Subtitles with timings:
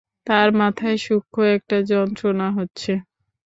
[0.27, 2.91] তার মাথায় সূক্ষ্ম একটা যন্ত্রণা হচ্ছে।